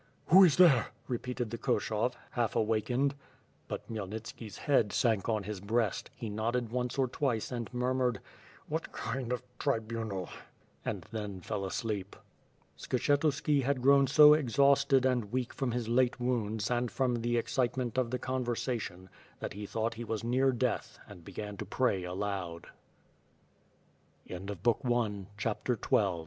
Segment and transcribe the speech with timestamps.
[0.29, 3.13] "Who is there?" repeated the Koshov, half awakened.
[3.67, 8.19] But Khmyelnitski's head sank on his breast, he nodded once or twice and murmured:
[8.67, 10.27] "What kind of tribunal?"
[10.83, 12.15] and then fell asleep.
[12.79, 17.95] Skshetuski had grown so exhausted and weak from his late wounds and from the excitement
[17.99, 19.07] of the conversation
[19.39, 20.79] that he thought he was near dea